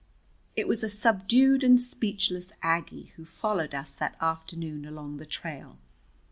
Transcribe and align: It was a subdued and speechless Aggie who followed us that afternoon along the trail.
It 0.55 0.67
was 0.67 0.81
a 0.83 0.89
subdued 0.89 1.63
and 1.63 1.79
speechless 1.79 2.53
Aggie 2.63 3.13
who 3.17 3.23
followed 3.23 3.75
us 3.75 3.93
that 3.93 4.15
afternoon 4.19 4.83
along 4.83 5.17
the 5.17 5.27
trail. 5.27 5.77